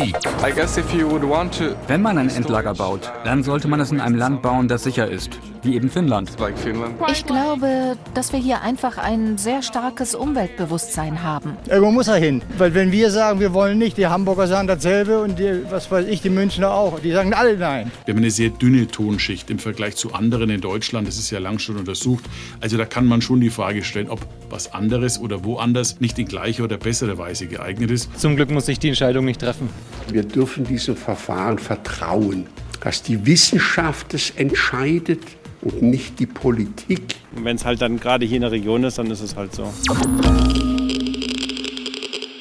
[0.00, 0.09] Politik.
[1.86, 5.08] Wenn man ein Endlager baut, dann sollte man es in einem Land bauen, das sicher
[5.08, 6.30] ist, wie eben Finnland.
[7.10, 11.56] Ich glaube, dass wir hier einfach ein sehr starkes Umweltbewusstsein haben.
[11.68, 12.42] Irgendwo muss er hin.
[12.58, 16.06] Weil wenn wir sagen, wir wollen nicht, die Hamburger sagen dasselbe und die, was weiß
[16.06, 17.00] ich, die Münchner auch.
[17.00, 17.90] Die sagen alle nein.
[18.04, 21.08] Wir haben eine sehr dünne Tonschicht im Vergleich zu anderen in Deutschland.
[21.08, 22.24] Das ist ja lang schon untersucht.
[22.60, 26.26] Also da kann man schon die Frage stellen, ob was anderes oder woanders nicht in
[26.26, 28.18] gleicher oder besserer Weise geeignet ist.
[28.18, 29.70] Zum Glück muss ich die Entscheidung nicht treffen.
[30.12, 32.46] Wir dürfen diesem Verfahren vertrauen,
[32.80, 35.22] dass die Wissenschaft es entscheidet
[35.62, 37.02] und nicht die Politik.
[37.36, 39.54] Und wenn es halt dann gerade hier in der Region ist, dann ist es halt
[39.54, 39.72] so.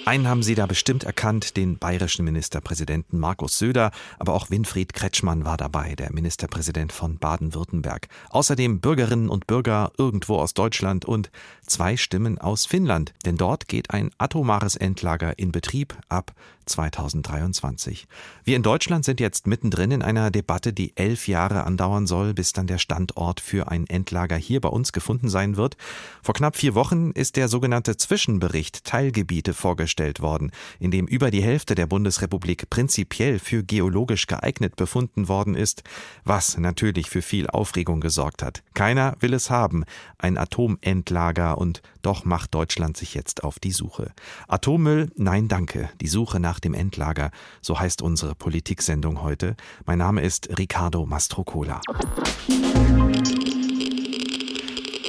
[0.10, 5.46] Einen haben Sie da bestimmt erkannt, den bayerischen Ministerpräsidenten Markus Söder, aber auch Winfried Kretschmann
[5.46, 8.08] war dabei, der Ministerpräsident von Baden-Württemberg.
[8.32, 11.30] Außerdem Bürgerinnen und Bürger irgendwo aus Deutschland und
[11.64, 16.34] zwei Stimmen aus Finnland, denn dort geht ein atomares Endlager in Betrieb ab
[16.70, 18.08] 2023.
[18.44, 22.54] Wir in Deutschland sind jetzt mittendrin in einer Debatte, die elf Jahre andauern soll, bis
[22.54, 25.76] dann der Standort für ein Endlager hier bei uns gefunden sein wird.
[26.24, 31.44] Vor knapp vier Wochen ist der sogenannte Zwischenbericht Teilgebiete vorgestellt worden, in dem über die
[31.44, 35.84] Hälfte der Bundesrepublik prinzipiell für geologisch geeignet befunden worden ist,
[36.24, 38.64] was natürlich für viel Aufregung gesorgt hat.
[38.74, 39.84] Keiner will es haben,
[40.18, 44.12] ein Atomendlager, und doch macht Deutschland sich jetzt auf die Suche.
[44.48, 49.56] Atommüll, nein danke, die Suche nach dem Endlager, so heißt unsere Politiksendung heute.
[49.86, 51.82] Mein Name ist Ricardo Mastrocola.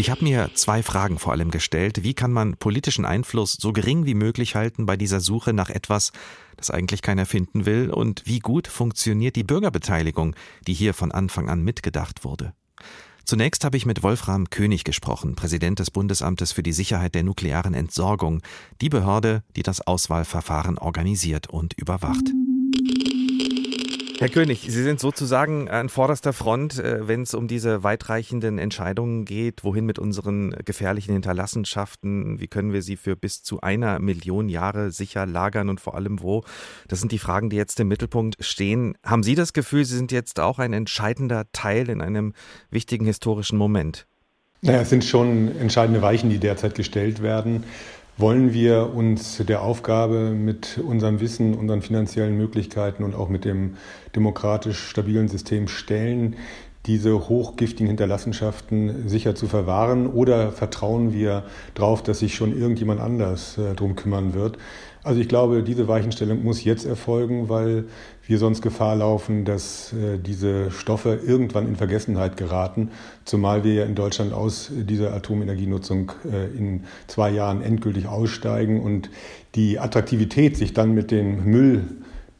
[0.00, 2.02] Ich habe mir zwei Fragen vor allem gestellt.
[2.02, 6.12] Wie kann man politischen Einfluss so gering wie möglich halten bei dieser Suche nach etwas,
[6.56, 7.90] das eigentlich keiner finden will?
[7.90, 10.34] Und wie gut funktioniert die Bürgerbeteiligung,
[10.66, 12.54] die hier von Anfang an mitgedacht wurde?
[13.24, 17.74] Zunächst habe ich mit Wolfram König gesprochen, Präsident des Bundesamtes für die Sicherheit der nuklearen
[17.74, 18.42] Entsorgung,
[18.80, 22.32] die Behörde, die das Auswahlverfahren organisiert und überwacht.
[24.20, 29.24] Herr König, Sie sind sozusagen an vorderster Front, äh, wenn es um diese weitreichenden Entscheidungen
[29.24, 34.50] geht, wohin mit unseren gefährlichen Hinterlassenschaften, wie können wir sie für bis zu einer Million
[34.50, 36.44] Jahre sicher lagern und vor allem wo.
[36.86, 38.94] Das sind die Fragen, die jetzt im Mittelpunkt stehen.
[39.02, 42.34] Haben Sie das Gefühl, Sie sind jetzt auch ein entscheidender Teil in einem
[42.70, 44.06] wichtigen historischen Moment?
[44.60, 47.64] Naja, es sind schon entscheidende Weichen, die derzeit gestellt werden
[48.20, 53.74] wollen wir uns der Aufgabe mit unserem Wissen, unseren finanziellen Möglichkeiten und auch mit dem
[54.14, 56.36] demokratisch stabilen System stellen,
[56.86, 60.06] diese hochgiftigen Hinterlassenschaften sicher zu verwahren?
[60.06, 61.44] Oder vertrauen wir
[61.74, 64.58] darauf, dass sich schon irgendjemand anders äh, drum kümmern wird?
[65.02, 67.84] Also ich glaube, diese Weichenstellung muss jetzt erfolgen, weil
[68.30, 72.90] wir sonst Gefahr laufen, dass äh, diese Stoffe irgendwann in Vergessenheit geraten,
[73.24, 79.10] zumal wir ja in Deutschland aus dieser Atomenergienutzung äh, in zwei Jahren endgültig aussteigen und
[79.56, 81.82] die Attraktivität, sich dann mit dem Müll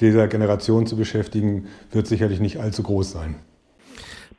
[0.01, 3.35] dieser Generation zu beschäftigen, wird sicherlich nicht allzu groß sein.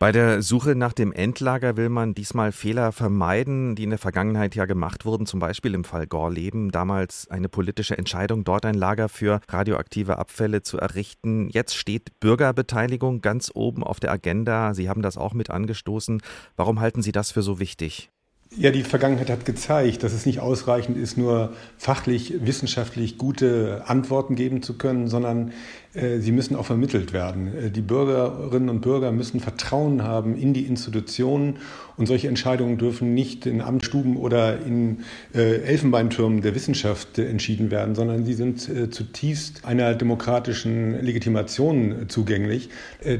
[0.01, 4.55] Bei der Suche nach dem Endlager will man diesmal Fehler vermeiden, die in der Vergangenheit
[4.55, 9.09] ja gemacht wurden, zum Beispiel im Fall Gorleben, damals eine politische Entscheidung, dort ein Lager
[9.09, 11.49] für radioaktive Abfälle zu errichten.
[11.49, 14.73] Jetzt steht Bürgerbeteiligung ganz oben auf der Agenda.
[14.73, 16.23] Sie haben das auch mit angestoßen.
[16.55, 18.09] Warum halten Sie das für so wichtig?
[18.57, 24.35] Ja, die Vergangenheit hat gezeigt, dass es nicht ausreichend ist, nur fachlich, wissenschaftlich gute Antworten
[24.35, 25.53] geben zu können, sondern
[25.93, 27.53] sie müssen auch vermittelt werden.
[27.55, 31.57] Äh, die Bürgerinnen und Bürger müssen Vertrauen haben in die Institutionen
[31.97, 35.03] und solche Entscheidungen dürfen nicht in Amtsstuben oder in
[35.35, 42.69] äh, Elfenbeintürmen der Wissenschaft entschieden werden, sondern sie sind zutiefst einer demokratischen Legitimation zugänglich.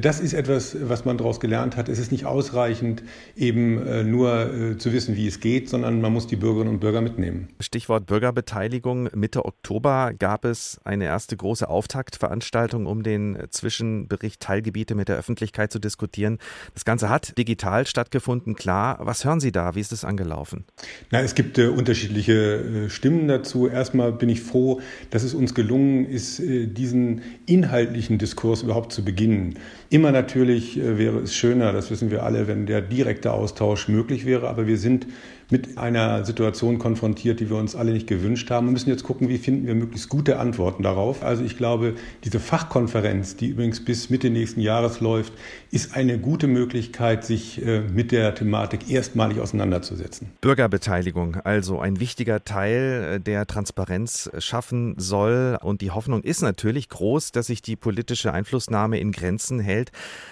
[0.02, 1.90] Das ist etwas, was man daraus gelernt hat.
[1.90, 3.04] Es ist nicht ausreichend,
[3.36, 7.50] eben nur zu wissen, wie es geht, sondern man muss die Bürgerinnen und Bürger mitnehmen.
[7.60, 9.10] Stichwort Bürgerbeteiligung.
[9.14, 15.18] Mitte Oktober gab es eine erste große Auftaktveranstaltung Veranstaltung, um den Zwischenbericht Teilgebiete mit der
[15.18, 16.38] Öffentlichkeit zu diskutieren.
[16.74, 19.00] Das Ganze hat digital stattgefunden, klar.
[19.02, 19.76] Was hören Sie da?
[19.76, 20.66] Wie ist es angelaufen?
[21.10, 23.68] Na, es gibt äh, unterschiedliche äh, Stimmen dazu.
[23.68, 29.04] Erstmal bin ich froh, dass es uns gelungen ist, äh, diesen inhaltlichen Diskurs überhaupt zu
[29.04, 29.56] beginnen.
[29.90, 34.26] Immer natürlich äh, wäre es schöner, das wissen wir alle, wenn der direkte Austausch möglich
[34.26, 35.08] wäre, aber wir sind
[35.52, 39.28] mit einer Situation konfrontiert, die wir uns alle nicht gewünscht haben und müssen jetzt gucken,
[39.30, 41.24] wie finden wir möglichst gute Antworten darauf.
[41.24, 45.34] Also ich glaube, diese Fachkonferenz, die übrigens bis Mitte nächsten Jahres läuft,
[45.70, 50.30] ist eine gute Möglichkeit, sich äh, mit der Thematik erstmalig auseinanderzusetzen.
[50.40, 55.58] Bürgerbeteiligung, also ein wichtiger Teil, äh, der Transparenz schaffen soll.
[55.62, 59.92] Und die Hoffnung ist natürlich groß, dass sich die politische Einflussnahme in Grenzen hält.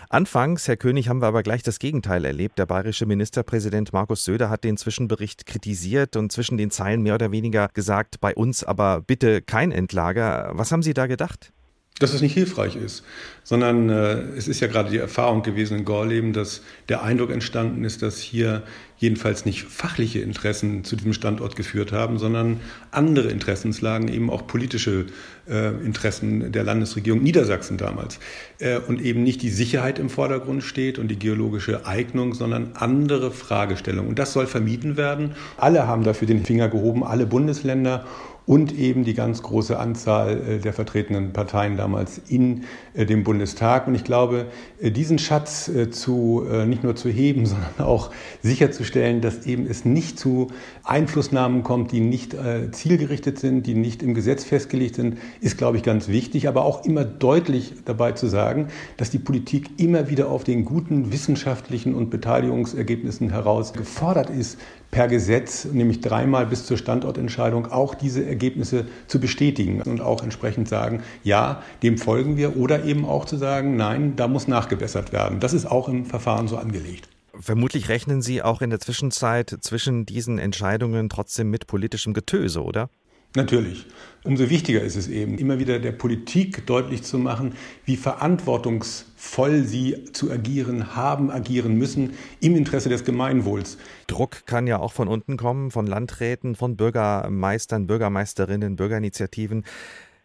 [0.10, 2.58] Anfangs, Herr König, haben wir aber gleich das Gegenteil erlebt.
[2.58, 7.16] Der bayerische Ministerpräsident Markus Söder hat den zwischen Bericht kritisiert und zwischen den Zeilen mehr
[7.16, 10.52] oder weniger gesagt, bei uns aber bitte kein Endlager.
[10.54, 11.52] Was haben Sie da gedacht?
[12.00, 13.04] Dass es nicht hilfreich ist,
[13.44, 17.84] sondern äh, es ist ja gerade die Erfahrung gewesen in Gorleben, dass der Eindruck entstanden
[17.84, 18.64] ist, dass hier
[18.98, 22.60] jedenfalls nicht fachliche Interessen zu diesem Standort geführt haben, sondern
[22.92, 25.06] andere Interessenslagen, eben auch politische
[25.50, 28.20] äh, Interessen der Landesregierung Niedersachsen damals.
[28.60, 33.32] Äh, und eben nicht die Sicherheit im Vordergrund steht und die geologische Eignung, sondern andere
[33.32, 34.10] Fragestellungen.
[34.10, 35.32] Und das soll vermieden werden.
[35.58, 38.06] Alle haben dafür den Finger gehoben, alle Bundesländer
[38.50, 42.64] und eben die ganz große Anzahl äh, der vertretenen Parteien damals in
[42.96, 43.86] äh, dem Bundestag.
[43.86, 44.48] Und ich glaube,
[44.82, 48.10] äh, diesen Schatz zu, nicht nur zu heben, sondern auch
[48.42, 50.48] sicherzustellen, dass eben es nicht zu
[50.84, 52.36] Einflussnahmen kommt, die nicht
[52.72, 56.48] zielgerichtet sind, die nicht im Gesetz festgelegt sind, ist, glaube ich, ganz wichtig.
[56.48, 61.12] Aber auch immer deutlich dabei zu sagen, dass die Politik immer wieder auf den guten
[61.12, 64.58] wissenschaftlichen und Beteiligungsergebnissen heraus gefordert ist,
[64.92, 70.68] per Gesetz, nämlich dreimal bis zur Standortentscheidung, auch diese Ergebnisse zu bestätigen und auch entsprechend
[70.68, 75.40] sagen, ja, dem folgen wir oder eben auch zu sagen, nein, da muss nachgebessert werden.
[75.40, 77.08] Das ist auch im Verfahren so angelegt.
[77.40, 82.90] Vermutlich rechnen Sie auch in der Zwischenzeit zwischen diesen Entscheidungen trotzdem mit politischem Getöse, oder?
[83.36, 83.86] Natürlich.
[84.24, 87.54] Umso wichtiger ist es eben, immer wieder der Politik deutlich zu machen,
[87.86, 93.78] wie verantwortungsvoll sie zu agieren haben, agieren müssen im Interesse des Gemeinwohls.
[94.08, 99.64] Druck kann ja auch von unten kommen, von Landräten, von Bürgermeistern, Bürgermeisterinnen, Bürgerinitiativen.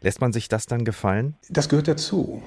[0.01, 1.37] Lässt man sich das dann gefallen?
[1.49, 2.43] Das gehört dazu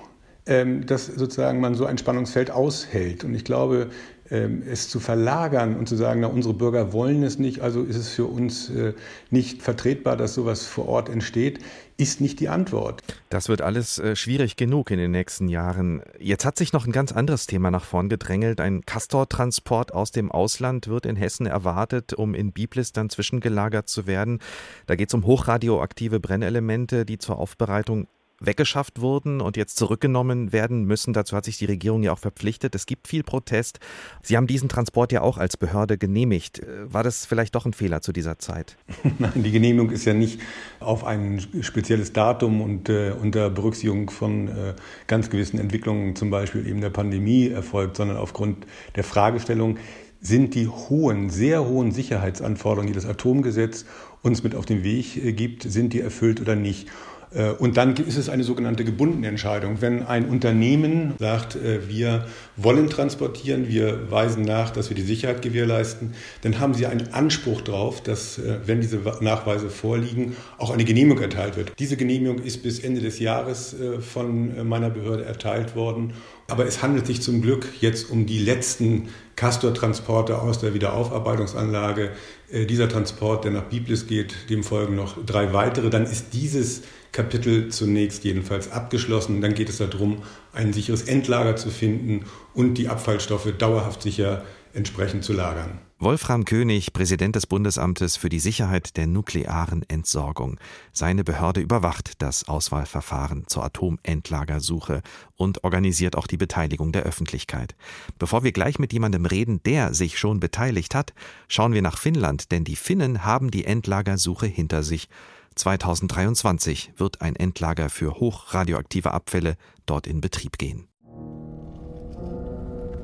[0.47, 3.23] ähm, dass sozusagen man so ein Spannungsfeld aushält.
[3.23, 3.89] Und ich glaube,
[4.29, 8.09] es zu verlagern und zu sagen, na, unsere Bürger wollen es nicht, also ist es
[8.09, 8.93] für uns äh,
[9.29, 11.59] nicht vertretbar, dass sowas vor Ort entsteht,
[11.97, 13.01] ist nicht die Antwort.
[13.29, 16.01] Das wird alles äh, schwierig genug in den nächsten Jahren.
[16.19, 18.61] Jetzt hat sich noch ein ganz anderes Thema nach vorn gedrängelt.
[18.61, 24.05] Ein Castor-Transport aus dem Ausland wird in Hessen erwartet, um in Biblis dann zwischengelagert zu
[24.05, 24.39] werden.
[24.85, 28.07] Da geht es um hochradioaktive Brennelemente, die zur Aufbereitung
[28.39, 31.13] weggeschafft wurden und jetzt zurückgenommen werden müssen.
[31.13, 32.75] Dazu hat sich die Regierung ja auch verpflichtet.
[32.75, 33.79] Es gibt viel Protest.
[34.21, 36.59] Sie haben diesen Transport ja auch als Behörde genehmigt.
[36.59, 38.77] Äh, war das vielleicht doch ein Fehler zu dieser Zeit?
[39.19, 40.39] Nein, die Genehmigung ist ja nicht
[40.79, 44.73] auf ein spezielles Datum und äh, unter Berücksichtigung von äh,
[45.07, 49.77] ganz gewissen Entwicklungen, zum Beispiel eben der Pandemie, erfolgt, sondern aufgrund der Fragestellung,
[50.19, 53.85] sind die hohen, sehr hohen Sicherheitsanforderungen, die das Atomgesetz
[54.23, 56.89] uns mit auf den Weg äh, gibt, sind die erfüllt oder nicht?
[57.33, 59.81] Äh, und dann ist es eine sogenannte gebundene Entscheidung.
[59.81, 62.25] Wenn ein Unternehmen sagt, äh, wir
[62.55, 67.61] wollen transportieren, wir weisen nach, dass wir die Sicherheit gewährleisten, dann haben sie einen Anspruch
[67.61, 71.73] darauf, dass, äh, wenn diese Nachweise vorliegen, auch eine Genehmigung erteilt wird.
[71.79, 76.13] Diese Genehmigung ist bis Ende des Jahres von meiner Behörde erteilt worden.
[76.47, 82.11] Aber es handelt sich zum Glück jetzt um die letzten Castor-Transporte aus der Wiederaufarbeitungsanlage.
[82.51, 85.89] Dieser Transport, der nach Biblis geht, dem folgen noch drei weitere.
[85.89, 86.83] Dann ist dieses
[87.17, 89.41] Kapitel zunächst jedenfalls abgeschlossen.
[89.41, 90.21] Dann geht es darum,
[90.53, 95.79] ein sicheres Endlager zu finden und die Abfallstoffe dauerhaft sicher entsprechend zu lagern.
[95.97, 100.59] Wolfram König, Präsident des Bundesamtes für die Sicherheit der nuklearen Entsorgung.
[100.93, 105.01] Seine Behörde überwacht das Auswahlverfahren zur Atomendlagersuche
[105.35, 107.75] und organisiert auch die Beteiligung der Öffentlichkeit.
[108.19, 111.15] Bevor wir gleich mit jemandem reden, der sich schon beteiligt hat,
[111.47, 115.09] schauen wir nach Finnland, denn die Finnen haben die Endlagersuche hinter sich
[115.57, 120.87] 2023 wird ein Endlager für hochradioaktive Abfälle dort in Betrieb gehen.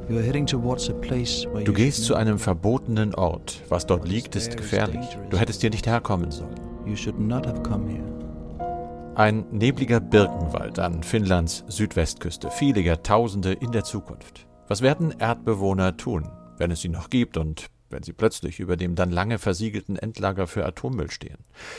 [0.07, 3.61] Du gehst zu einem verbotenen Ort.
[3.69, 5.17] Was dort liegt, ist gefährlich.
[5.29, 6.55] Du hättest hier nicht herkommen sollen.
[9.15, 14.47] Ein nebliger Birkenwald an Finnlands Südwestküste, viele Jahrtausende in der Zukunft.
[14.67, 18.95] Was werden Erdbewohner tun, wenn es sie noch gibt und wenn sie plötzlich über dem
[18.95, 21.37] dann lange versiegelten Endlager für Atommüll stehen?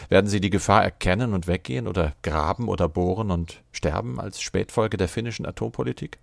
[0.09, 4.97] Werden sie die Gefahr erkennen und weggehen oder graben oder bohren und sterben als Spätfolge
[4.97, 6.19] der finnischen Atompolitik?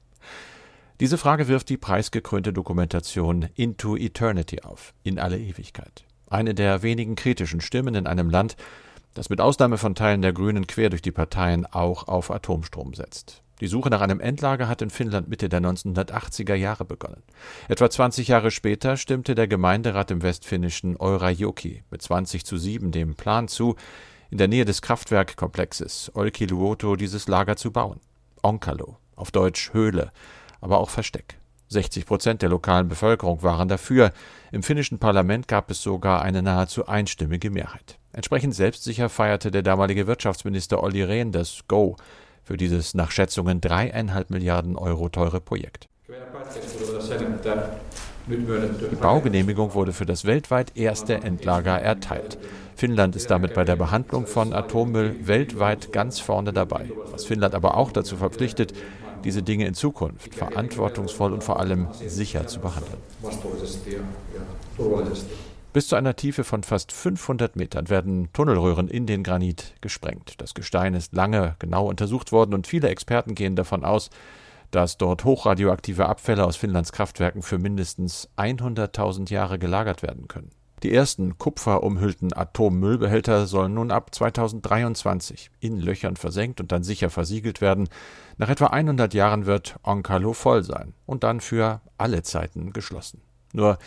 [1.00, 6.06] Diese Frage wirft die preisgekrönte Dokumentation Into Eternity auf, in alle Ewigkeit.
[6.30, 8.56] Eine der wenigen kritischen Stimmen in einem Land,
[9.14, 13.42] das mit Ausnahme von Teilen der Grünen quer durch die Parteien auch auf Atomstrom setzt.
[13.62, 17.22] Die Suche nach einem Endlager hat in Finnland Mitte der 1980er Jahre begonnen.
[17.70, 23.14] Etwa 20 Jahre später stimmte der Gemeinderat im westfinnischen Eurajoki mit 20 zu 7 dem
[23.14, 23.76] Plan zu,
[24.32, 28.00] in der Nähe des Kraftwerkkomplexes Olkiluoto dieses Lager zu bauen.
[28.42, 30.12] Onkalo, auf Deutsch Höhle,
[30.60, 31.38] aber auch Versteck.
[31.68, 34.12] 60 Prozent der lokalen Bevölkerung waren dafür.
[34.52, 38.00] Im finnischen Parlament gab es sogar eine nahezu einstimmige Mehrheit.
[38.12, 41.96] Entsprechend selbstsicher feierte der damalige Wirtschaftsminister Olli Rehn das Go
[42.52, 45.88] für dieses nach Schätzungen dreieinhalb Milliarden Euro teure Projekt.
[48.28, 52.38] Die Baugenehmigung wurde für das weltweit erste Endlager erteilt.
[52.76, 57.78] Finnland ist damit bei der Behandlung von Atommüll weltweit ganz vorne dabei, was Finnland aber
[57.78, 58.74] auch dazu verpflichtet,
[59.24, 62.98] diese Dinge in Zukunft verantwortungsvoll und vor allem sicher zu behandeln.
[65.74, 70.34] Bis zu einer Tiefe von fast 500 Metern werden Tunnelröhren in den Granit gesprengt.
[70.40, 74.10] Das Gestein ist lange genau untersucht worden und viele Experten gehen davon aus,
[74.72, 80.50] dass dort hochradioaktive Abfälle aus Finnlands Kraftwerken für mindestens 100.000 Jahre gelagert werden können.
[80.84, 87.62] Die ersten kupferumhüllten Atommüllbehälter sollen nun ab 2023 in Löchern versenkt und dann sicher versiegelt
[87.62, 87.88] werden.
[88.38, 93.22] Nach etwa 100 Jahren wird Onkalo voll sein und dann für alle Zeiten geschlossen.
[93.54, 93.78] Nur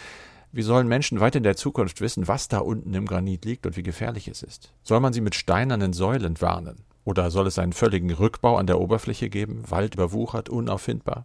[0.55, 3.77] wie sollen Menschen weit in der Zukunft wissen, was da unten im Granit liegt und
[3.77, 4.73] wie gefährlich es ist?
[4.85, 6.85] Soll man sie mit steinernen Säulen warnen?
[7.05, 11.25] Oder soll es einen völligen Rückbau an der Oberfläche geben, Wald überwuchert, unauffindbar?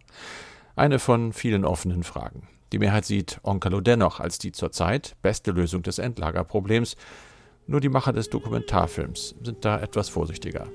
[0.74, 2.48] Eine von vielen offenen Fragen.
[2.72, 6.96] Die Mehrheit sieht Onkalo dennoch als die zurzeit beste Lösung des Endlagerproblems.
[7.68, 10.66] Nur die Macher des Dokumentarfilms sind da etwas vorsichtiger.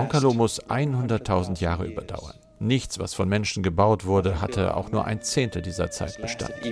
[0.00, 2.34] Onkalo muss 100.000 Jahre überdauern.
[2.64, 6.62] Nichts, was von Menschen gebaut wurde, hatte auch nur ein Zehntel dieser Zeit bestanden.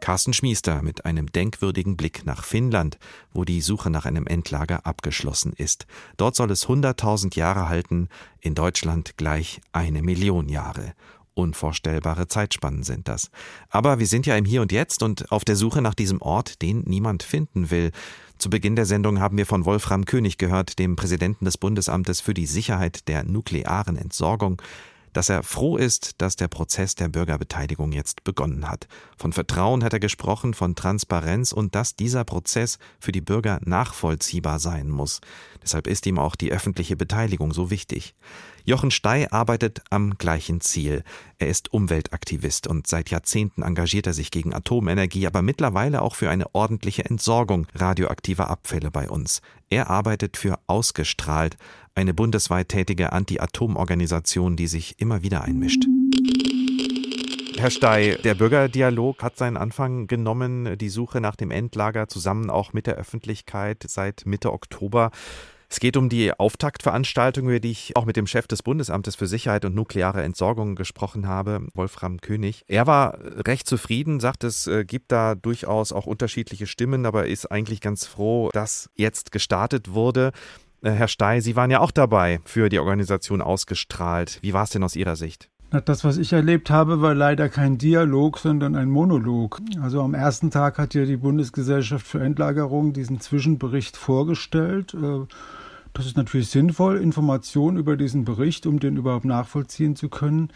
[0.00, 2.98] Carsten Schmiester mit einem denkwürdigen Blick nach Finnland,
[3.32, 5.86] wo die Suche nach einem Endlager abgeschlossen ist.
[6.18, 8.10] Dort soll es 100.000 Jahre halten,
[8.40, 10.92] in Deutschland gleich eine Million Jahre.
[11.36, 13.30] Unvorstellbare Zeitspannen sind das.
[13.68, 16.62] Aber wir sind ja im Hier und Jetzt und auf der Suche nach diesem Ort,
[16.62, 17.92] den niemand finden will.
[18.38, 22.32] Zu Beginn der Sendung haben wir von Wolfram König gehört, dem Präsidenten des Bundesamtes für
[22.32, 24.62] die Sicherheit der nuklearen Entsorgung,
[25.12, 28.86] dass er froh ist, dass der Prozess der Bürgerbeteiligung jetzt begonnen hat.
[29.16, 34.58] Von Vertrauen hat er gesprochen, von Transparenz und dass dieser Prozess für die Bürger nachvollziehbar
[34.58, 35.20] sein muss.
[35.62, 38.14] Deshalb ist ihm auch die öffentliche Beteiligung so wichtig.
[38.68, 41.04] Jochen Stey arbeitet am gleichen Ziel.
[41.38, 46.30] Er ist Umweltaktivist und seit Jahrzehnten engagiert er sich gegen Atomenergie, aber mittlerweile auch für
[46.30, 49.40] eine ordentliche Entsorgung radioaktiver Abfälle bei uns.
[49.70, 51.56] Er arbeitet für Ausgestrahlt,
[51.94, 55.84] eine bundesweit tätige Anti-Atom-Organisation, die sich immer wieder einmischt.
[57.58, 62.72] Herr Stey, der Bürgerdialog hat seinen Anfang genommen, die Suche nach dem Endlager zusammen auch
[62.72, 65.12] mit der Öffentlichkeit seit Mitte Oktober.
[65.68, 69.26] Es geht um die Auftaktveranstaltung, über die ich auch mit dem Chef des Bundesamtes für
[69.26, 72.64] Sicherheit und nukleare Entsorgung gesprochen habe, Wolfram König.
[72.68, 77.46] Er war recht zufrieden, sagt, es äh, gibt da durchaus auch unterschiedliche Stimmen, aber ist
[77.46, 80.32] eigentlich ganz froh, dass jetzt gestartet wurde.
[80.82, 84.38] Äh, Herr Stey, Sie waren ja auch dabei für die Organisation ausgestrahlt.
[84.42, 85.50] Wie war es denn aus Ihrer Sicht?
[85.70, 89.60] Das, was ich erlebt habe, war leider kein Dialog, sondern ein Monolog.
[89.82, 94.94] Also am ersten Tag hat ja die Bundesgesellschaft für Endlagerung diesen Zwischenbericht vorgestellt.
[94.94, 95.26] Äh,
[95.92, 100.50] das ist natürlich sinnvoll, Informationen über diesen Bericht, um den überhaupt nachvollziehen zu können.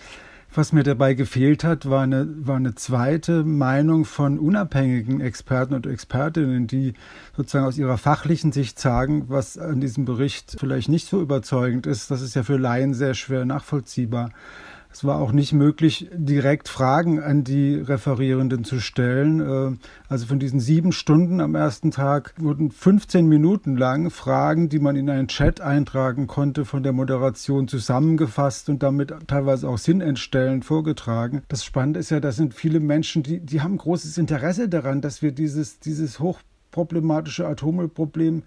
[0.52, 5.86] Was mir dabei gefehlt hat, war eine, war eine zweite Meinung von unabhängigen Experten und
[5.86, 6.94] Expertinnen, die
[7.36, 12.10] sozusagen aus ihrer fachlichen Sicht sagen, was an diesem Bericht vielleicht nicht so überzeugend ist.
[12.10, 14.30] Das ist ja für Laien sehr schwer nachvollziehbar.
[14.92, 19.40] Es war auch nicht möglich, direkt Fragen an die Referierenden zu stellen.
[19.40, 19.76] Äh,
[20.08, 24.96] also von diesen sieben Stunden am ersten Tag wurden 15 Minuten lang Fragen, die man
[24.96, 31.42] in einen Chat eintragen konnte, von der Moderation zusammengefasst und damit teilweise auch sinnentstellend vorgetragen.
[31.46, 35.22] Das Spannende ist ja, da sind viele Menschen, die, die haben großes Interesse daran, dass
[35.22, 38.42] wir dieses, dieses hochproblematische Atommüllproblem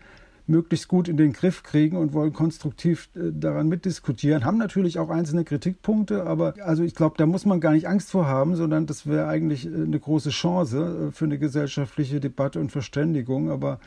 [0.45, 4.45] möglichst gut in den Griff kriegen und wollen konstruktiv äh, daran mitdiskutieren.
[4.45, 8.11] Haben natürlich auch einzelne Kritikpunkte, aber also ich glaube, da muss man gar nicht Angst
[8.11, 12.59] vor haben, sondern das wäre eigentlich äh, eine große Chance äh, für eine gesellschaftliche Debatte
[12.59, 13.49] und Verständigung.
[13.49, 13.79] Aber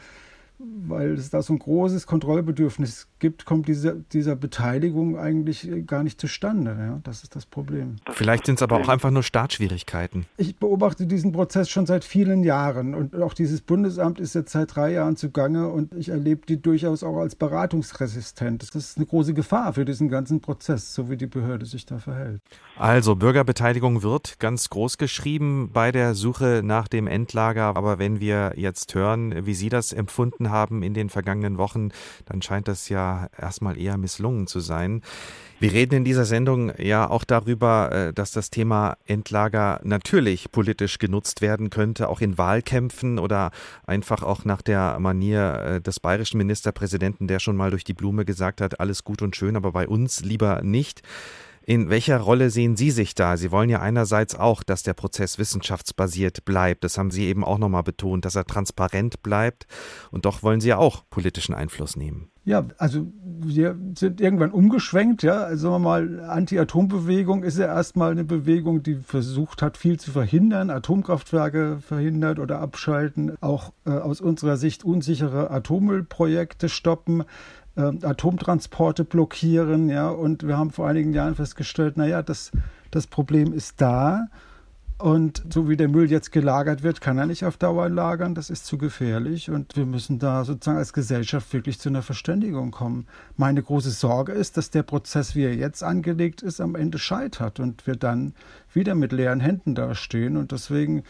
[0.59, 6.21] weil es da so ein großes Kontrollbedürfnis gibt, kommt diese, dieser Beteiligung eigentlich gar nicht
[6.21, 6.77] zustande.
[6.79, 7.01] Ja?
[7.05, 7.97] Das ist das Problem.
[8.13, 10.27] Vielleicht sind es aber auch einfach nur Startschwierigkeiten.
[10.37, 14.75] Ich beobachte diesen Prozess schon seit vielen Jahren und auch dieses Bundesamt ist jetzt seit
[14.75, 18.63] drei Jahren zugange und ich erlebe die durchaus auch als beratungsresistent.
[18.63, 21.99] Das ist eine große Gefahr für diesen ganzen Prozess, so wie die Behörde sich da
[21.99, 22.41] verhält.
[22.79, 27.77] Also Bürgerbeteiligung wird ganz groß geschrieben bei der Suche nach dem Endlager.
[27.77, 31.91] Aber wenn wir jetzt hören, wie Sie das empfunden haben in den vergangenen Wochen,
[32.27, 35.03] dann scheint das ja erstmal eher misslungen zu sein.
[35.59, 40.99] Wir reden in dieser Sendung ja auch darüber, äh, dass das Thema Endlager natürlich politisch
[40.99, 43.51] genutzt werden könnte, auch in Wahlkämpfen oder
[43.87, 48.27] einfach auch nach der Manier äh, des bayerischen Ministerpräsidenten, der schon mal durch die Blume
[48.27, 51.03] gesagt hat, alles gut und schön, aber bei uns lieber nicht.
[51.69, 53.37] In welcher Rolle sehen Sie sich da?
[53.37, 56.85] Sie wollen ja einerseits auch, dass der Prozess wissenschaftsbasiert bleibt.
[56.85, 59.67] Das haben Sie eben auch nochmal betont, dass er transparent bleibt.
[60.13, 62.31] Und doch wollen Sie ja auch politischen Einfluss nehmen.
[62.45, 63.09] Ja, also
[63.41, 65.43] wir sind irgendwann umgeschwenkt, ja.
[65.43, 71.79] Also mal, Anti-Atom-Bewegung ist ja erstmal eine Bewegung, die versucht hat, viel zu verhindern, Atomkraftwerke
[71.81, 77.25] verhindert oder abschalten, auch äh, aus unserer Sicht unsichere Atommüllprojekte stoppen.
[77.77, 82.51] Äh, Atomtransporte blockieren, ja, und wir haben vor einigen Jahren festgestellt, naja, das,
[82.91, 84.27] das Problem ist da
[84.99, 88.35] und so wie der Müll jetzt gelagert wird, kann er nicht auf Dauer lagern.
[88.35, 89.51] Das ist zu gefährlich.
[89.51, 93.07] Und wir müssen da sozusagen als Gesellschaft wirklich zu einer Verständigung kommen.
[93.37, 97.61] Meine große Sorge ist, dass der Prozess, wie er jetzt angelegt ist, am Ende scheitert
[97.61, 98.33] und wir dann
[98.73, 100.39] wieder mit leeren Händen dastehen.
[100.39, 101.03] Und deswegen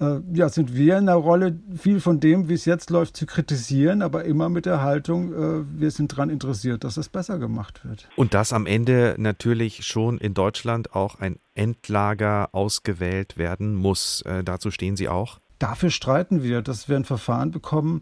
[0.00, 3.26] äh, ja, sind wir in der Rolle, viel von dem, wie es jetzt läuft, zu
[3.26, 7.84] kritisieren, aber immer mit der Haltung, äh, wir sind daran interessiert, dass es besser gemacht
[7.84, 8.08] wird.
[8.16, 14.22] Und dass am Ende natürlich schon in Deutschland auch ein Endlager ausgewählt werden muss.
[14.22, 15.40] Äh, dazu stehen Sie auch?
[15.58, 18.00] Dafür streiten wir, dass wir ein Verfahren bekommen,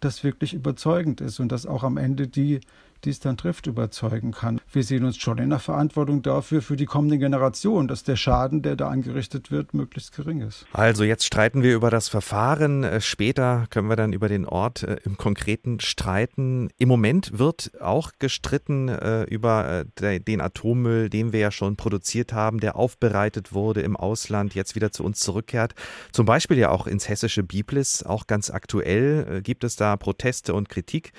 [0.00, 2.60] das wirklich überzeugend ist und das auch am Ende die
[3.06, 4.60] die es dann trifft, überzeugen kann.
[4.70, 8.62] Wir sehen uns schon in der Verantwortung dafür, für die kommende Generation, dass der Schaden,
[8.62, 10.66] der da angerichtet wird, möglichst gering ist.
[10.72, 12.84] Also jetzt streiten wir über das Verfahren.
[12.84, 16.68] Äh, später können wir dann über den Ort äh, im Konkreten streiten.
[16.78, 22.58] Im Moment wird auch gestritten äh, über den Atommüll, den wir ja schon produziert haben,
[22.58, 25.74] der aufbereitet wurde im Ausland, jetzt wieder zu uns zurückkehrt.
[26.12, 28.02] Zum Beispiel ja auch ins hessische Biblis.
[28.02, 31.12] Auch ganz aktuell gibt es da Proteste und Kritik.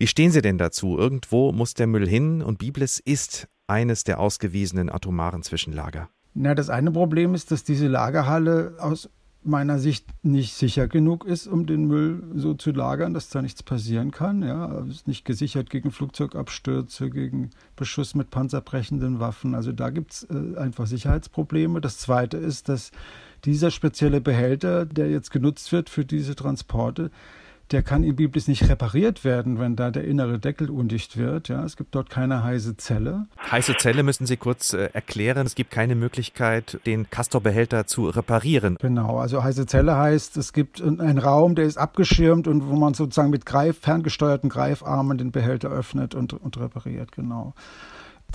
[0.00, 0.96] Wie stehen Sie denn dazu?
[0.96, 6.08] Irgendwo muss der Müll hin und Biblis ist eines der ausgewiesenen atomaren Zwischenlager.
[6.32, 9.10] Na, das eine Problem ist, dass diese Lagerhalle aus
[9.42, 13.62] meiner Sicht nicht sicher genug ist, um den Müll so zu lagern, dass da nichts
[13.62, 14.42] passieren kann.
[14.42, 19.54] Ja, es ist nicht gesichert gegen Flugzeugabstürze, gegen Beschuss mit panzerbrechenden Waffen.
[19.54, 21.82] Also da gibt es äh, einfach Sicherheitsprobleme.
[21.82, 22.90] Das zweite ist, dass
[23.44, 27.10] dieser spezielle Behälter, der jetzt genutzt wird für diese Transporte,
[27.70, 31.48] der kann in Biblis nicht repariert werden, wenn da der innere Deckel undicht wird.
[31.48, 33.26] Ja, es gibt dort keine heiße Zelle.
[33.50, 35.46] Heiße Zelle müssen Sie kurz äh, erklären.
[35.46, 38.76] Es gibt keine Möglichkeit, den Castor-Behälter zu reparieren.
[38.80, 42.94] Genau, also heiße Zelle heißt, es gibt einen Raum, der ist abgeschirmt und wo man
[42.94, 47.54] sozusagen mit Greif, ferngesteuerten Greifarmen den Behälter öffnet und, und repariert, genau.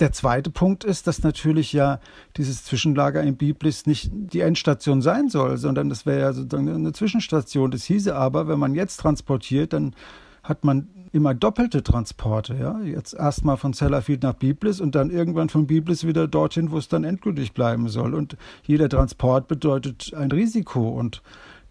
[0.00, 2.00] Der zweite Punkt ist, dass natürlich ja
[2.36, 6.92] dieses Zwischenlager in Biblis nicht die Endstation sein soll, sondern das wäre ja sozusagen eine
[6.92, 7.70] Zwischenstation.
[7.70, 9.94] Das hieße aber, wenn man jetzt transportiert, dann
[10.42, 12.54] hat man immer doppelte Transporte.
[12.54, 12.80] Ja?
[12.80, 16.88] Jetzt erstmal von Sellafield nach Biblis und dann irgendwann von Biblis wieder dorthin, wo es
[16.88, 18.14] dann endgültig bleiben soll.
[18.14, 20.88] Und jeder Transport bedeutet ein Risiko.
[20.90, 21.22] Und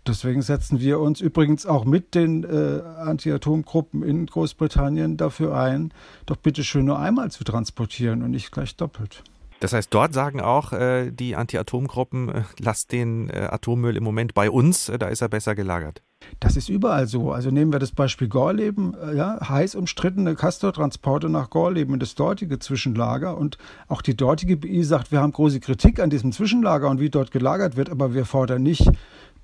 [0.08, 5.92] Deswegen setzen wir uns übrigens auch mit den äh, Anti-Atom-Gruppen in Großbritannien dafür ein,
[6.28, 9.24] doch bitte schön nur einmal zu transportieren und nicht gleich doppelt.
[9.62, 14.34] Das heißt, dort sagen auch äh, die Anti-Atom-Gruppen, äh, lasst den äh, Atommüll im Moment
[14.34, 16.04] bei uns, äh, da ist er besser gelagert.
[16.40, 17.32] Das ist überall so.
[17.32, 22.16] Also nehmen wir das Beispiel Gorleben, äh, ja, heiß umstrittene Castor-Transporte nach Gorleben in das
[22.16, 23.38] dortige Zwischenlager.
[23.38, 27.10] Und auch die dortige BI sagt, wir haben große Kritik an diesem Zwischenlager und wie
[27.10, 28.90] dort gelagert wird, aber wir fordern nicht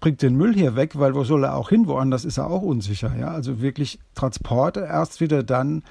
[0.01, 1.87] bringt den Müll hier weg, weil wo soll er auch hin?
[1.87, 3.15] Woanders ist er auch unsicher.
[3.17, 3.29] Ja?
[3.29, 5.83] Also wirklich Transporte erst wieder dann,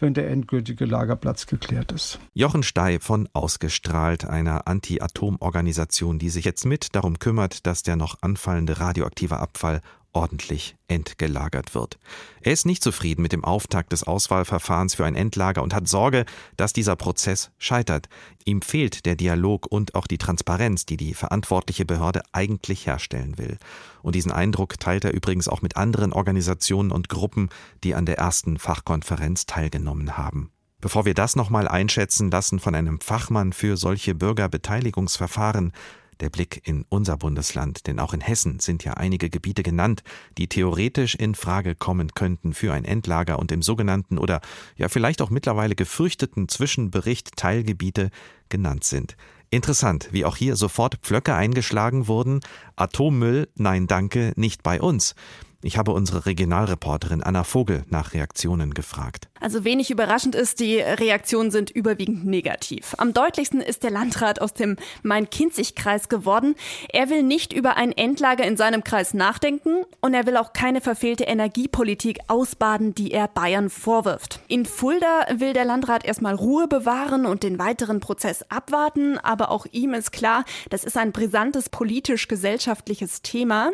[0.00, 2.18] wenn der endgültige Lagerplatz geklärt ist.
[2.34, 8.16] Jochen Stey von Ausgestrahlt, einer Anti-Atom-Organisation, die sich jetzt mit darum kümmert, dass der noch
[8.20, 9.80] anfallende radioaktive Abfall
[10.12, 11.98] ordentlich entgelagert wird.
[12.40, 16.24] Er ist nicht zufrieden mit dem Auftakt des Auswahlverfahrens für ein Endlager und hat Sorge,
[16.56, 18.08] dass dieser Prozess scheitert.
[18.44, 23.58] Ihm fehlt der Dialog und auch die Transparenz, die die verantwortliche Behörde eigentlich herstellen will.
[24.02, 27.50] Und diesen Eindruck teilt er übrigens auch mit anderen Organisationen und Gruppen,
[27.84, 30.50] die an der ersten Fachkonferenz teilgenommen haben.
[30.80, 35.72] Bevor wir das nochmal einschätzen lassen von einem Fachmann für solche Bürgerbeteiligungsverfahren,
[36.20, 40.02] der Blick in unser Bundesland, denn auch in Hessen sind ja einige Gebiete genannt,
[40.36, 44.40] die theoretisch in Frage kommen könnten für ein Endlager und im sogenannten oder
[44.76, 48.10] ja vielleicht auch mittlerweile gefürchteten Zwischenbericht Teilgebiete
[48.48, 49.16] genannt sind.
[49.50, 52.40] Interessant, wie auch hier sofort Pflöcke eingeschlagen wurden.
[52.76, 55.14] Atommüll, nein danke, nicht bei uns.
[55.60, 59.28] Ich habe unsere Regionalreporterin Anna Vogel nach Reaktionen gefragt.
[59.40, 62.94] Also wenig überraschend ist, die Reaktionen sind überwiegend negativ.
[62.98, 66.54] Am deutlichsten ist der Landrat aus dem Main-Kinzig-Kreis geworden.
[66.92, 70.80] Er will nicht über ein Endlager in seinem Kreis nachdenken und er will auch keine
[70.80, 74.38] verfehlte Energiepolitik ausbaden, die er Bayern vorwirft.
[74.46, 79.66] In Fulda will der Landrat erstmal Ruhe bewahren und den weiteren Prozess abwarten, aber auch
[79.72, 83.72] ihm ist klar, das ist ein brisantes politisch-gesellschaftliches Thema.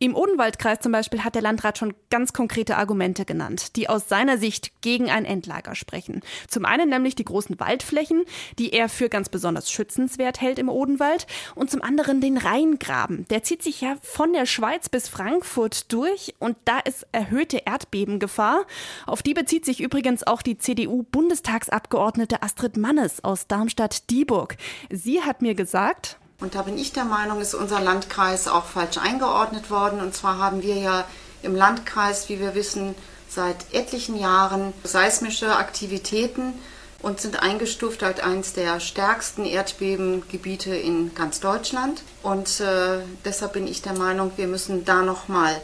[0.00, 4.38] Im Odenwaldkreis zum Beispiel hat der Landrat schon ganz konkrete Argumente genannt, die aus seiner
[4.38, 6.20] Sicht gegen ein Endlager sprechen.
[6.48, 8.24] Zum einen nämlich die großen Waldflächen,
[8.58, 13.26] die er für ganz besonders schützenswert hält im Odenwald, und zum anderen den Rheingraben.
[13.28, 18.66] Der zieht sich ja von der Schweiz bis Frankfurt durch und da ist erhöhte Erdbebengefahr.
[19.06, 24.56] Auf die bezieht sich übrigens auch die CDU-Bundestagsabgeordnete Astrid Mannes aus Darmstadt-Dieburg.
[24.90, 28.98] Sie hat mir gesagt, und da bin ich der Meinung, ist unser Landkreis auch falsch
[28.98, 30.00] eingeordnet worden.
[30.00, 31.04] Und zwar haben wir ja
[31.42, 32.94] im Landkreis, wie wir wissen,
[33.28, 36.54] seit etlichen Jahren seismische Aktivitäten
[37.02, 42.02] und sind eingestuft als eines der stärksten Erdbebengebiete in ganz Deutschland.
[42.22, 45.60] Und äh, deshalb bin ich der Meinung, wir müssen da nochmal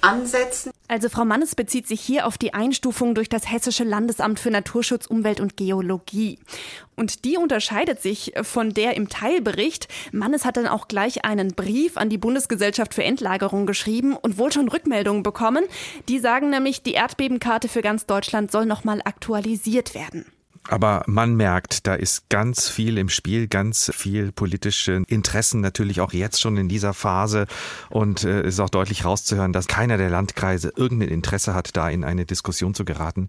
[0.00, 0.71] ansetzen.
[0.88, 5.06] Also Frau Mannes bezieht sich hier auf die Einstufung durch das Hessische Landesamt für Naturschutz,
[5.06, 6.38] Umwelt und Geologie.
[6.96, 9.88] Und die unterscheidet sich von der im Teilbericht.
[10.12, 14.52] Mannes hat dann auch gleich einen Brief an die Bundesgesellschaft für Endlagerung geschrieben und wohl
[14.52, 15.64] schon Rückmeldungen bekommen.
[16.08, 20.26] Die sagen nämlich, die Erdbebenkarte für ganz Deutschland soll nochmal aktualisiert werden.
[20.68, 26.12] Aber man merkt, da ist ganz viel im Spiel, ganz viel politische Interessen natürlich auch
[26.12, 27.46] jetzt schon in dieser Phase
[27.90, 32.04] und äh, ist auch deutlich rauszuhören, dass keiner der Landkreise irgendein Interesse hat, da in
[32.04, 33.28] eine Diskussion zu geraten.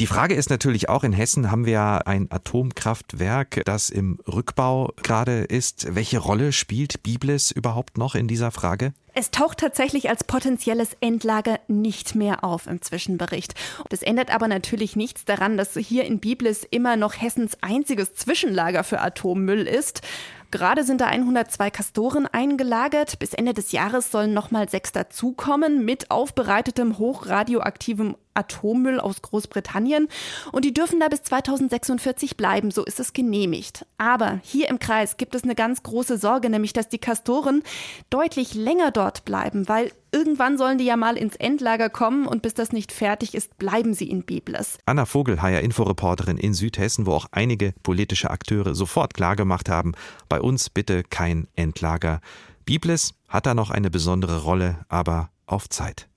[0.00, 5.40] Die Frage ist natürlich auch, in Hessen haben wir ein Atomkraftwerk, das im Rückbau gerade
[5.42, 5.94] ist.
[5.94, 8.92] Welche Rolle spielt Biblis überhaupt noch in dieser Frage?
[9.14, 13.54] Es taucht tatsächlich als potenzielles Endlager nicht mehr auf im Zwischenbericht.
[13.88, 18.84] Das ändert aber natürlich nichts daran, dass hier in Biblis immer noch Hessens einziges Zwischenlager
[18.84, 20.02] für Atommüll ist.
[20.50, 23.18] Gerade sind da 102 Kastoren eingelagert.
[23.18, 30.08] Bis Ende des Jahres sollen nochmal sechs dazukommen mit aufbereitetem hochradioaktivem Atommüll aus Großbritannien
[30.52, 33.84] und die dürfen da bis 2046 bleiben, so ist es genehmigt.
[33.98, 37.62] Aber hier im Kreis gibt es eine ganz große Sorge, nämlich dass die Kastoren
[38.10, 42.54] deutlich länger dort bleiben, weil irgendwann sollen die ja mal ins Endlager kommen und bis
[42.54, 44.78] das nicht fertig ist, bleiben sie in Biblis.
[44.86, 49.92] Anna Vogelheier, Inforeporterin in Südhessen, wo auch einige politische Akteure sofort klargemacht haben,
[50.28, 52.20] bei uns bitte kein Endlager.
[52.64, 56.08] Biblis hat da noch eine besondere Rolle, aber auf Zeit.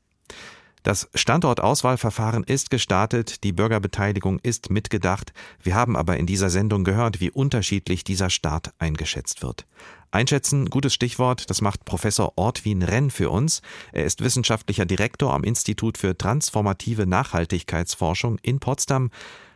[0.84, 5.32] Das Standortauswahlverfahren ist gestartet, die Bürgerbeteiligung ist mitgedacht.
[5.62, 9.68] Wir haben aber in dieser Sendung gehört, wie unterschiedlich dieser Start eingeschätzt wird.
[10.10, 13.62] Einschätzen, gutes Stichwort, das macht Professor Ortwin Renn für uns.
[13.94, 19.12] Er ist wissenschaftlicher Direktor am Institut für transformative Nachhaltigkeitsforschung in Potsdam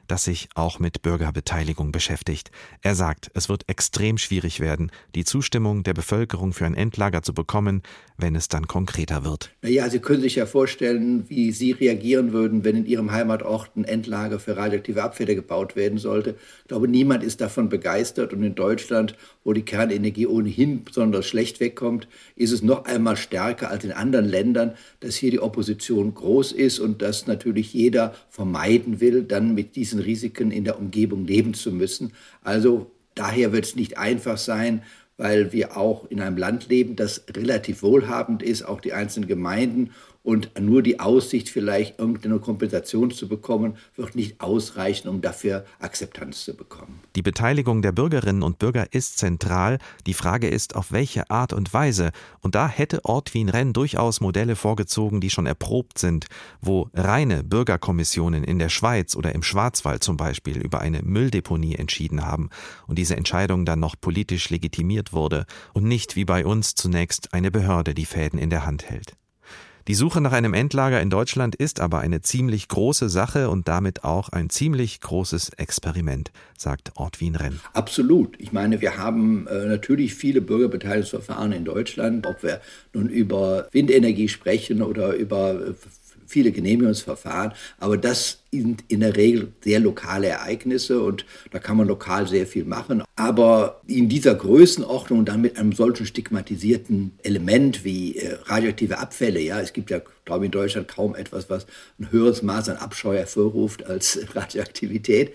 [0.08, 2.52] das sich auch mit Bürgerbeteiligung beschäftigt.
[2.82, 7.34] Er sagt, es wird extrem schwierig werden, die Zustimmung der Bevölkerung für ein Endlager zu
[7.34, 7.82] bekommen,
[8.18, 9.54] wenn es dann konkreter wird.
[9.62, 13.84] Naja, Sie können sich ja vorstellen, wie Sie reagieren würden, wenn in Ihrem Heimatort ein
[13.84, 16.36] Endlager für radioaktive Abfälle gebaut werden sollte.
[16.62, 21.62] Ich glaube, niemand ist davon begeistert und in Deutschland, wo die Kernenergie ohnehin besonders schlecht
[21.62, 26.52] wegkommt, ist es noch einmal stärker als in anderen Ländern, dass hier die Opposition groß
[26.52, 31.54] ist und dass natürlich jeder vermeiden will, dann mit diesen Risiken in der Umgebung leben
[31.54, 32.12] zu müssen.
[32.42, 34.82] Also daher wird es nicht einfach sein,
[35.18, 39.92] weil wir auch in einem Land leben, das relativ wohlhabend ist, auch die einzelnen Gemeinden
[40.26, 46.44] und nur die Aussicht, vielleicht irgendeine Kompensation zu bekommen, wird nicht ausreichen, um dafür Akzeptanz
[46.44, 47.00] zu bekommen.
[47.16, 49.78] Die Beteiligung der Bürgerinnen und Bürger ist zentral.
[50.08, 52.10] Die Frage ist, auf welche Art und Weise.
[52.42, 56.26] Und da hätte Ortwin Renn durchaus Modelle vorgezogen, die schon erprobt sind,
[56.60, 62.26] wo reine Bürgerkommissionen in der Schweiz oder im Schwarzwald zum Beispiel über eine Mülldeponie entschieden
[62.26, 62.50] haben
[62.88, 67.52] und diese Entscheidung dann noch politisch legitimiert wurde und nicht wie bei uns zunächst eine
[67.52, 69.16] Behörde die Fäden in der Hand hält.
[69.88, 74.04] Die Suche nach einem Endlager in Deutschland ist aber eine ziemlich große Sache und damit
[74.04, 77.60] auch ein ziemlich großes Experiment, sagt Ortwin Renn.
[77.74, 78.34] Absolut.
[78.40, 82.62] Ich meine, wir haben äh, natürlich viele Bürgerbeteiligungsverfahren in Deutschland, ob wir
[82.94, 85.74] nun über Windenergie sprechen oder über äh,
[86.26, 91.88] viele Genehmigungsverfahren, aber das sind in der Regel sehr lokale Ereignisse und da kann man
[91.88, 93.04] lokal sehr viel machen.
[93.16, 99.62] Aber in dieser Größenordnung dann mit einem solchen stigmatisierten Element wie äh, radioaktive Abfälle, ja,
[99.62, 101.66] es gibt ja, glaube ich, in Deutschland kaum etwas, was
[102.00, 105.32] ein höheres Maß an Abscheu hervorruft als Radioaktivität.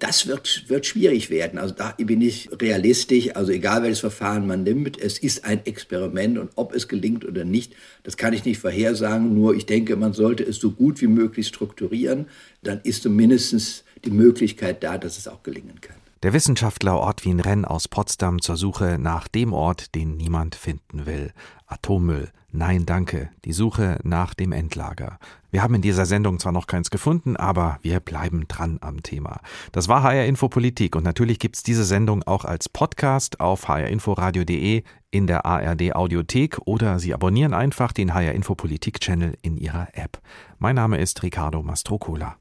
[0.00, 1.58] Das wird, wird schwierig werden.
[1.58, 3.34] Also da bin ich realistisch.
[3.34, 7.44] Also egal welches Verfahren man nimmt, es ist ein Experiment und ob es gelingt oder
[7.44, 9.34] nicht, das kann ich nicht vorhersagen.
[9.34, 12.26] Nur ich denke, man sollte es so gut wie möglich strukturieren.
[12.64, 15.96] Dann ist zumindest die Möglichkeit da, dass es auch gelingen kann.
[16.24, 21.32] Der Wissenschaftler Ortwin Renn aus Potsdam zur Suche nach dem Ort, den niemand finden will.
[21.66, 22.30] Atommüll.
[22.50, 23.28] Nein, danke.
[23.44, 25.18] Die Suche nach dem Endlager.
[25.50, 29.40] Wir haben in dieser Sendung zwar noch keins gefunden, aber wir bleiben dran am Thema.
[29.72, 34.82] Das war HR Info Politik und natürlich gibt's diese Sendung auch als Podcast auf hrinforadio.de,
[35.10, 39.88] in der ARD Audiothek oder Sie abonnieren einfach den HR Info Politik Channel in Ihrer
[39.92, 40.20] App.
[40.58, 42.36] Mein Name ist Ricardo Mastrocola.